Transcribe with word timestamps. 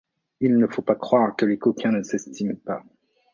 Il 0.39 0.57
ne 0.57 0.65
faut 0.65 0.81
pas 0.81 0.95
croire 0.95 1.35
que 1.35 1.45
les 1.45 1.59
coquins 1.59 1.91
ne 1.91 2.01
s’estiment 2.01 2.55
pas. 2.65 2.83